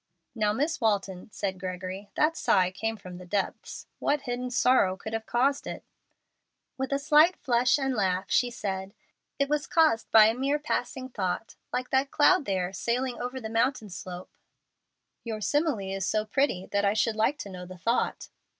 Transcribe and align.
"Now, 0.33 0.51
Miss 0.51 0.81
Walton," 0.81 1.29
said 1.31 1.59
Gregory, 1.59 2.09
"that 2.15 2.35
sigh 2.35 2.71
came 2.71 2.97
from 2.97 3.19
the 3.19 3.25
depths. 3.27 3.85
What 3.99 4.21
hidden 4.21 4.49
sorrow 4.49 4.97
could 4.97 5.13
have 5.13 5.27
caused 5.27 5.67
it?" 5.67 5.83
With 6.75 6.91
a 6.91 6.97
slight 6.97 7.35
flush 7.35 7.77
and 7.77 7.93
laugh, 7.93 8.25
she 8.31 8.49
said, 8.49 8.95
"It 9.37 9.47
was 9.47 9.67
caused 9.67 10.09
by 10.09 10.25
a 10.25 10.33
mere 10.33 10.57
passing 10.57 11.09
thought, 11.09 11.55
like 11.71 11.91
that 11.91 12.09
cloud 12.09 12.45
there 12.45 12.73
sailing 12.73 13.21
over 13.21 13.39
the 13.39 13.47
mountain 13.47 13.91
slope." 13.91 14.31
"Your 15.23 15.39
simile 15.39 15.77
is 15.95 16.03
so 16.07 16.25
pretty 16.25 16.65
that 16.71 16.83
I 16.83 16.95
should 16.95 17.15
like 17.15 17.37
to 17.37 17.49
know 17.51 17.67
the 17.67 17.77
thought." 17.77 18.29